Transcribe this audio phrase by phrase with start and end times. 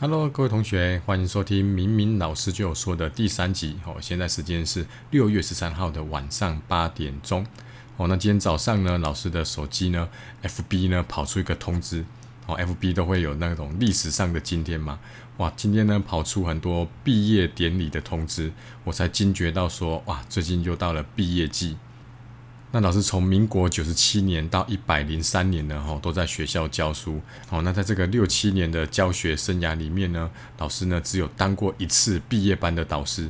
[0.00, 3.80] Hello，各位同学，欢迎收听明明老师就有说的第三集。
[3.84, 7.44] 哦，现在时间是六月十三号的晚上八点钟。
[7.96, 10.08] 哦，那今天早上呢，老师的手机呢
[10.44, 12.04] ，FB 呢跑出一个通知。
[12.46, 15.00] 哦，FB 都会有那种历史上的今天嘛。
[15.38, 18.52] 哇，今天呢跑出很多毕业典礼的通知，
[18.84, 21.76] 我才惊觉到说，哇，最近又到了毕业季。
[22.78, 27.20] 那老师从民国九十七年到一百零三年呢，哈，都在学校教书。
[27.50, 33.28] 哦，那在这个六七年的教学生涯里面呢，老师呢只有当过一次毕业班的导师，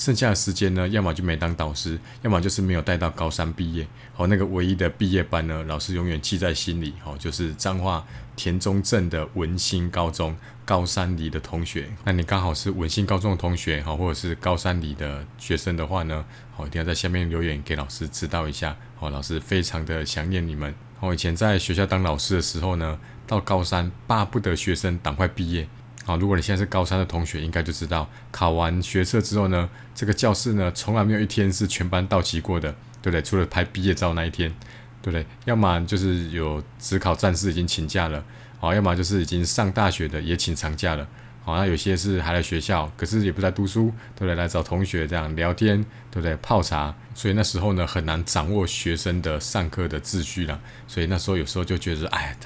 [0.00, 3.86] 剩下的时间呢，要么就没当导师，要么就是没有带到高三毕业。
[4.16, 6.94] 哦，那个唯一的毕业班呢，老师永远记在心里。
[7.04, 8.02] 哦，就是彰化
[8.34, 11.86] 田中镇的文心高中高三里的同学。
[12.02, 16.24] 那你刚好是文心高中的同学，哈，或者是高三里的学生的话呢？
[16.56, 20.74] 好一定要在下面留言给老师知道一下哦，老师非常的想念你们。
[21.00, 25.68] 我以前在学校当老师的时候呢，到高三巴不得学生赶快毕业。
[26.04, 33.22] 好，如果你现在是高三的同学，应该就知道考完学测之后呢，这个教室呢从来没有一天是全班到齐过的，对不对？
[33.22, 34.50] 除了拍毕业照那一天，
[35.02, 35.24] 对不对？
[35.44, 38.24] 要么就是有只考战士已经请假了，
[38.58, 41.06] 好，要么就是已经上大学的也请长假了。
[41.42, 44.34] 好，那有些是还来学校，可是也不在读书，对不对？
[44.34, 46.36] 来找同学这样聊天，对不对？
[46.36, 50.60] 泡茶，所以那时候呢很难掌握学生的上课的秩序了。
[50.86, 52.36] 所以那时候有时候就觉得，哎，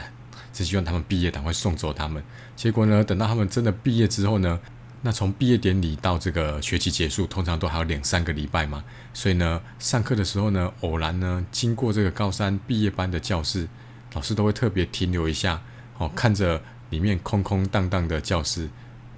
[0.55, 2.23] 只希望他们毕业赶快送走他们。
[2.57, 4.59] 结果呢，等到他们真的毕业之后呢，
[5.03, 8.83] 那从毕业典礼到这个学期结束，通常都还有两三个礼拜嘛。
[9.13, 13.69] 所以呢，上课的时候呢，偶然呢经过这个高三毕业班的教室，
[14.15, 15.61] 老师都会特别停留一下，
[15.99, 18.71] 哦，看着里面空空荡荡的教室。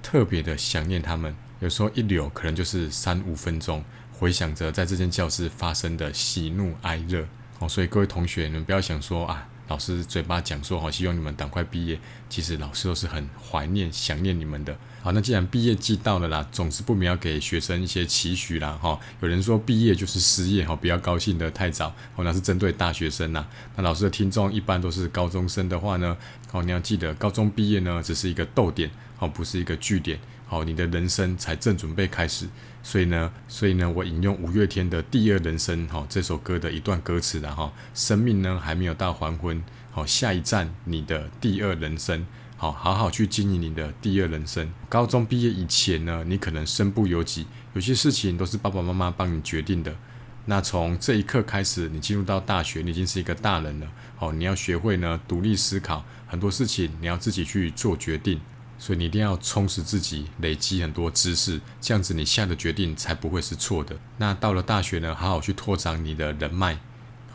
[0.03, 7.27] 特别的想念他们，有时候一留可能就是三五分钟，回想着在这间教室发生的喜怒哀乐
[7.59, 7.69] 哦。
[7.69, 14.77] 所以各位同学，你们不要想说啊，老师嘴巴讲说好，希望你们赶快毕业，其实老师都是很怀念、想念你们的。
[15.03, 18.79] 好，那既然毕业季到了啦，总是不免要给学生一些期许啦。
[18.81, 21.95] 哈，有人说毕业就是失业，哈，不要高兴的太早。
[22.15, 23.47] 哦，那是针对大学生呐。
[23.77, 26.17] 那老师的听众一般都是高中生的话呢，
[26.53, 28.91] 哦，你要记得，高中毕业呢只是一个逗点。
[29.19, 32.47] 哦，不是一个句点，好，你的人生才正准备开始，
[32.87, 39.61] 所以呢，所以呢，我引用五月天的《第二人生》哈这首歌的一段歌词然后，生命呢还没有到黄昏，
[39.91, 42.25] 好，下一站你的第二人生，
[42.57, 44.73] 好，好好去经营你的第二人生。
[44.89, 49.97] 高中毕业以前呢，你可能身不由己，有些事情都是爸爸妈妈帮你决定的。
[50.45, 58.41] 那从这一刻开始，你进入到大学，你已经是一个大人了，好，你要学会呢独立思考，很多事情你要自己去做决定。
[58.79, 63.97] 所以你一定要充实自己，累积很多知识，这样子你下的决定才不会是错的。
[64.19, 66.79] 那到了大学呢，好好去拓展你的人脉。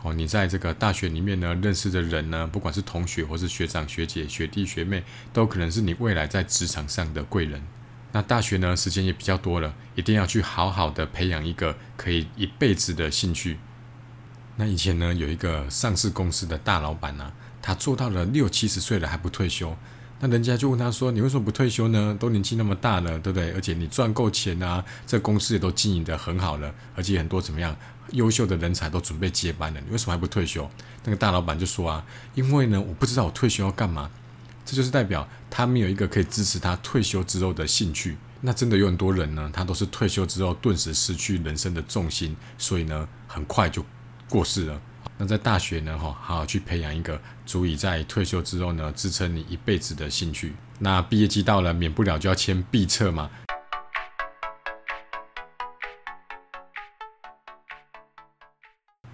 [0.04, 7.62] 哦，你在这个大学里面呢，认识的人呢，不管是同学或是学长学姐、学弟学妹，都可能是你未来在职场上的贵人。
[8.10, 13.58] 那大学呢，时间也比较多了，一定要去好好的培养一个可以一辈子的兴趣。
[14.56, 17.32] 那以前呢，有一个上市公司的大老板呢，
[17.62, 19.76] 他做到了六七十岁了还不退休。
[20.24, 22.16] 那人家就问他说：“你为什么不退休呢？
[22.20, 23.50] 都年纪那么大了，对不对？
[23.54, 27.76] 而且你赚够钱啊，这公司也都经营得很好了，而且很多怎么样
[28.12, 30.70] 优秀的人才都准备接班了，你为什么还不退休？”
[31.02, 32.06] 那个大老板就说：“啊，
[32.36, 34.08] 因为呢，我不知道我退休要干嘛。
[34.64, 38.16] 这就是代表他没有一个可以支持他退休之后的兴趣。
[38.42, 43.84] 那真的有很多人呢，他都是退休之后顿时失去人生的重心，所以呢，很快就
[44.28, 44.80] 过世了。”
[45.22, 47.16] 那在大学呢，哈，好好去培养一个
[47.46, 50.52] 足以在退休之后呢支撑你一辈子的兴趣。
[50.80, 53.30] 那毕业季到了，免不了就要签毕册嘛。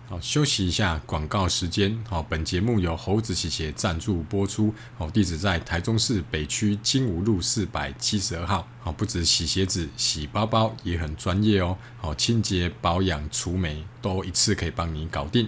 [0.08, 2.02] 好，休息一下，广告时间。
[2.08, 4.72] 好，本节目由猴子洗鞋赞助播出。
[4.96, 8.66] 好，地址在台中市北区金武路四百七十二号。
[8.80, 11.76] 好，不止洗鞋子、洗包包也很专业哦。
[11.98, 15.46] 好，清洁、保养、除霉都一次可以帮你搞定。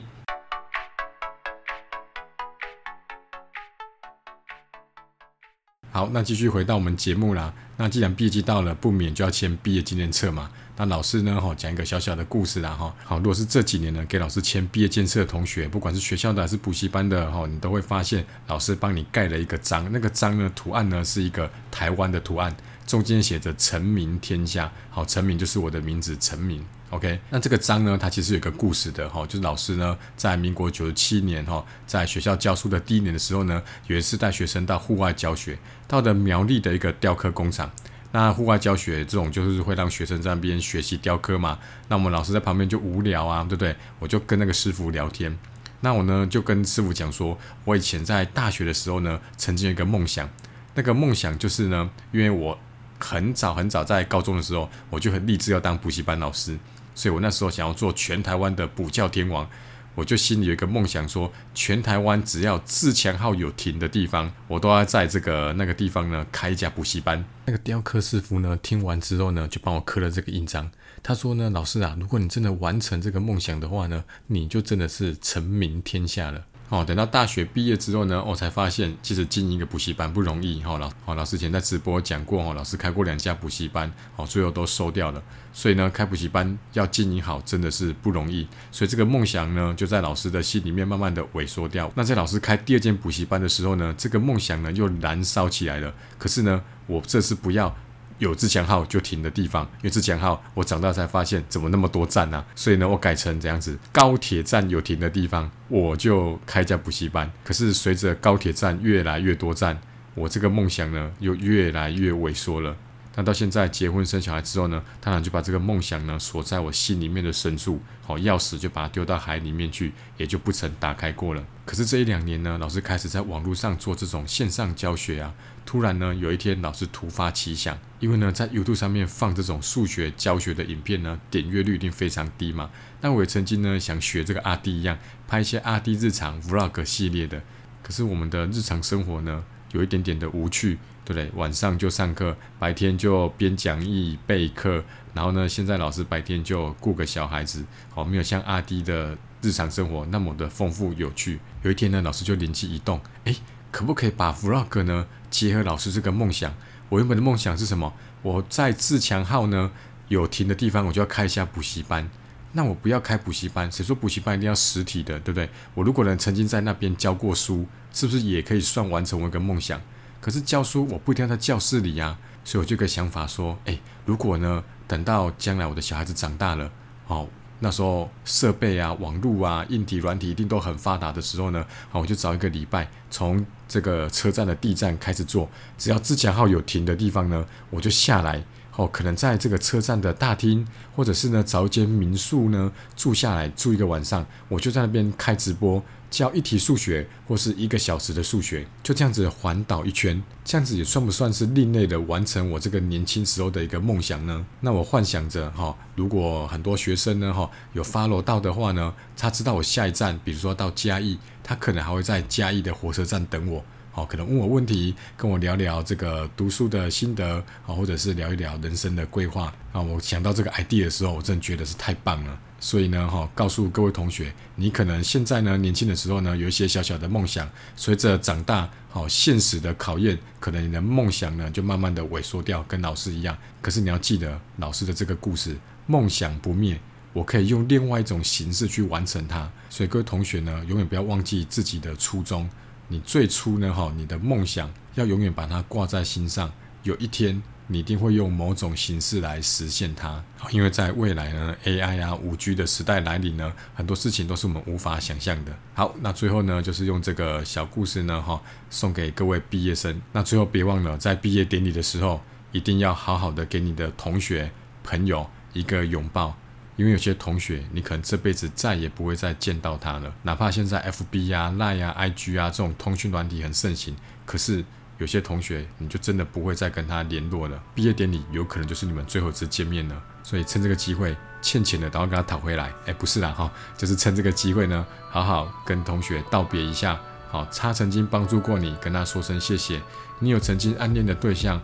[5.93, 7.53] 好，那继续回到我们节目啦。
[7.77, 10.49] 那既然毕业季到了，不免就要签毕业纪念册嘛。
[10.77, 12.95] 那老师呢，哈，讲一个小小的故事啦，哈。
[13.05, 19.91] 好，如果是这几年呢，给老师签毕业纪念册的同学，不管是学校的还是补习班的，哈，你都会发现老师帮你盖了一个章。
[19.91, 22.55] 那个章呢，图案呢是一个台湾的图案，
[22.91, 24.69] 中间写着“成名天下”。
[24.91, 26.61] 好，成名就是我的名字，成名。
[26.91, 35.57] OK，那这个章呢，它其实有个故事的哈，就是老师呢，在民国九十七年哈，在学校教书的第一年的时候呢，有一次带学生到户外教学，
[35.87, 37.71] 到的苗栗的一个雕刻工厂。
[38.11, 43.77] 那户外教学这种就是会让学生在那边学习雕刻嘛，那我们老师在旁边就无聊啊，对不对？
[44.01, 45.39] 我就跟那个师傅聊天，
[45.83, 50.29] 那我呢就跟师傅讲说，我以前在大学的时候呢，曾经有一个梦想，
[50.75, 52.59] 那个梦想就是呢，因为我
[53.01, 56.57] 很早很早在高中的时候，我就很立志要当补习班老师，
[56.95, 59.49] 所以我那时候想要做全台湾的补教天王。
[59.97, 67.23] 我就心里有一个梦想，说全台湾只要自强号有停的地方，我都要在这个那个地方呢开一家补习班。
[67.47, 70.71] 那个雕刻师傅呢，听完之后呢，就帮我刻了这个印章。
[71.03, 76.45] 他说呢，老师啊，如果你真的完成这个梦想的话呢，你就真的是成名天下了。
[76.71, 80.63] 哦，等到大学毕业之后呢，我才发现其实经营一个补习班不容易。
[80.63, 85.21] 哈，老哦，老师前在直播讲过，哦，老师开过两家补习班，哦，最后都收掉了。
[85.53, 88.47] 所以呢，开补习班要经营好，真的是不容易。
[88.71, 91.91] 所以这个梦想呢，就在老师的心里面慢慢的萎缩掉。
[91.97, 95.93] 那在老师开第二间补习班的时候呢，这个梦想呢又燃烧起来了。
[96.19, 97.77] 可是呢，我这次不要。
[98.21, 102.45] 有自强号就停的地方，因为自强号我长大才发现怎么那么多站呢？
[102.55, 107.29] 所以呢，我改成这样子，高铁站有停的地方，我就开家补习班。
[107.43, 109.81] 可是随着高铁站越来越多站，
[110.15, 112.77] 我这个梦想呢又越来越萎缩了。
[113.17, 121.45] 那到现在结婚生小孩之后呢，当然就把这个梦想呢锁在我心里面的深处，好钥匙就把它丢到海里面去，也就不曾打开过了。
[121.65, 125.35] 可是这一两年呢，老师开始在网络上做这种线上教学啊。
[125.67, 132.71] 突然呢，有一天老师突发奇想，因为呢在 YouTube 上面放这种数学教学的影片呢，点阅率一定非常低嘛。
[133.01, 134.99] 那我也曾经呢想学这个阿弟一样，
[135.29, 137.43] 拍一些阿弟日常 Vlog 系列的。
[137.83, 140.79] 可是我们的日常生活呢，有一点点的无趣。
[141.03, 141.31] 对不对？
[141.35, 147.65] 晚上就上课，白天就编讲义备课，然后呢，现在老师白天就顾个小孩子，
[147.97, 151.41] 哦，没有像阿弟的日常生活那么的丰富有趣。
[151.63, 153.35] 有一天呢，老师就灵机一动，诶，
[153.73, 156.55] 可不可以把 vlog 呢结合老师这个梦想？
[156.91, 157.93] 我原本的梦想是什么？
[158.23, 159.73] 我在自强号呢
[160.07, 162.09] 有停的地方，我就要开一下补习班。
[162.53, 165.49] 那我不要开补习班，谁说补习班一定要实体的，对不对？
[165.75, 169.81] 我如果能曾经在那边教过书，是不是也可以算完成我一个梦想？
[170.21, 176.71] 可是教书我不一定要在教室里呀，所以我就个想法说，哎，如果呢，等到将来我的小孩子长大了，
[177.07, 177.29] 哦，
[177.61, 185.49] 那时候设备啊、网络啊、硬体、软体一定都很发达的时候呢，好，我就找一个礼拜，从这个车站的地站开始做，
[185.79, 188.45] 只要自强号有停的地方呢，我就下来，
[188.81, 190.67] 哦，可能在这个车站的大厅，
[190.97, 195.83] 或者是呢找一间民宿呢住下来住一个晚上，我就在那边开直播。
[196.09, 204.45] 教一题数学或是一个小时的数学，就这样子环岛一圈，这样子也算不算是另类的完成我这个年轻时候的一个梦想呢？
[204.61, 219.53] 那我幻想着哈，如果很多学生呢哈有 follow 到的话呢，他知道我下一站，比如说到嘉义，他可能还会在嘉义的火车站等我，好，可能问我问题，跟我聊聊这个读书的心得，啊，或者是聊一聊人生的规划。
[219.73, 222.39] 啊，我想到这个 idea 的时候，我真的觉得是太棒了。
[222.61, 233.37] 所以呢，哈，告诉各位同学，你可能现在呢年轻的时候呢有一些小小的梦想，随着长大，好现实的考验，可能你的梦想呢就慢慢的萎缩掉，跟老师一样。
[233.61, 235.57] 可是你要记得老师的这个故事，
[235.87, 236.79] 梦想不灭，
[237.13, 239.51] 我可以用另外一种形式去完成它。
[239.69, 242.49] 所以各位同学呢，永远不要忘记自己的初衷。
[242.91, 246.53] 你最初呢，哈，你的梦想要永远把它挂在心上，
[246.83, 247.43] 有一天。
[247.73, 250.21] 你一定会用某种形式来实现它，
[250.51, 255.57] 因为在未来呢，AI 啊、五 G 的时代来临呢，很多事情都是我们无法想象的。
[255.75, 260.03] 好，那最后呢，就是用这个小故事呢，哈，送给各位毕业生。
[260.11, 262.21] 那最后别忘了，在毕业典礼的时候，
[262.51, 264.51] 一定要好好的给你的同学、
[264.83, 266.37] 朋友一个拥抱，
[266.81, 270.11] 因为有些同学你可能这辈子再也不会再见到他了。
[270.23, 273.95] 哪怕现在 FB 啊、Line 啊、IG 啊这种通讯软体很盛行，
[274.25, 274.65] 可是。
[274.99, 277.59] 有些同学，你就真的不会再跟他联络了。
[277.75, 282.71] 毕业典礼有可能就是你们最后一次见面了，所以趁这个机会，欠钱的赶快跟他讨回来。
[282.85, 287.01] 哎，不是啦哈，就是趁这个机会呢，好好跟同学道别一下。
[287.31, 289.81] 好，他曾经帮助过你，跟他说声谢谢。
[290.19, 291.59] 你有曾经暗恋的对象，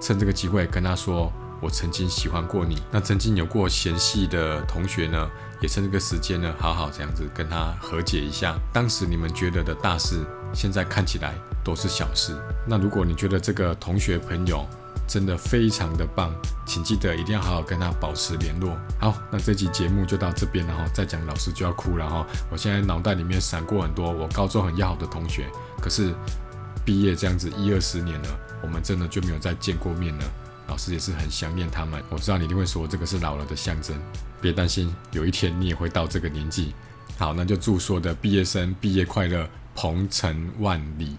[0.00, 2.76] 趁这个机会跟他说，我曾经喜欢过你。
[2.90, 8.58] 那曾经有过嫌隙的同学呢，也趁这个时间呢，好好这样子跟他和解一下。
[8.72, 10.16] 当时你们觉得的大事，
[10.52, 11.32] 现在看起来。
[11.64, 12.36] 都是小事。
[12.66, 14.66] 那如果你觉得这个同学朋友
[15.06, 16.34] 真的非常的棒，
[16.66, 18.76] 请记得一定要好好跟他保持联络。
[18.98, 20.84] 好，那这期节目就到这边了哈。
[20.92, 22.26] 再讲老师就要哭了哈。
[22.50, 25.48] 我现在脑袋里面闪过很多我高中很要好的同学，
[25.80, 26.12] 可是
[26.84, 28.28] 毕业这样子一二十年了，
[28.60, 30.24] 我们真的就没有再见过面了。
[30.66, 32.02] 老师也是很想念他们。
[32.08, 33.96] 我知道你一定会说这个是老了的象征，
[34.40, 36.74] 别担心，有一天你也会到这个年纪。
[37.18, 41.16] 好，那就祝所有的毕业生毕业快乐，鹏程万里。